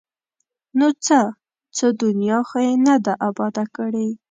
[0.39, 1.19] ـ نو څه؟
[1.77, 4.07] څه دنیا خو یې نه ده اباده کړې!